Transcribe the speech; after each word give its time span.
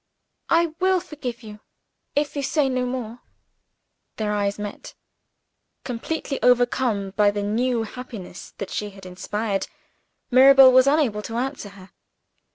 "I 0.49 0.73
will 0.79 0.99
forgive 0.99 1.43
you 1.43 1.59
if 2.15 2.35
you 2.35 2.41
say 2.41 2.69
no 2.69 2.87
more." 2.87 3.19
Their 4.15 4.33
eyes 4.33 4.57
met. 4.57 4.95
Completely 5.83 6.41
overcome 6.41 7.11
by 7.11 7.29
the 7.29 7.43
new 7.43 7.83
hope 7.83 8.09
that 8.57 8.71
she 8.71 8.89
had 8.89 9.05
inspired, 9.05 9.67
Mirabel 10.31 10.71
was 10.71 10.87
unable 10.87 11.21
to 11.21 11.35
answer 11.37 11.69
her. 11.69 11.91